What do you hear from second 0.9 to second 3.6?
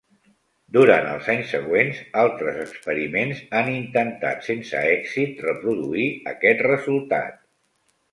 els anys següents, altres experiments